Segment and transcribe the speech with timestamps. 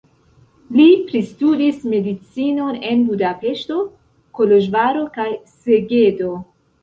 [0.77, 3.77] Li pristudis medicinon en Budapeŝto,
[4.39, 6.33] Koloĵvaro kaj Segedo.